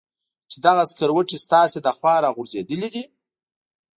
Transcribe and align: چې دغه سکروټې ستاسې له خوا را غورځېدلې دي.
چې 0.49 0.57
دغه 0.65 0.83
سکروټې 0.91 1.37
ستاسې 1.45 1.79
له 1.85 1.91
خوا 1.97 2.15
را 2.23 2.29
غورځېدلې 2.35 2.89
دي. 2.95 3.03